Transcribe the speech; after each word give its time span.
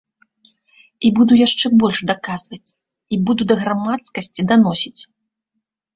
І 1.09 1.11
буду 1.19 1.33
яшчэ 1.41 1.65
больш 1.83 1.99
даказваць, 2.11 2.69
і 3.13 3.23
буду 3.27 3.41
да 3.53 3.61
грамадскасці 3.63 4.41
даносіць. 4.53 4.99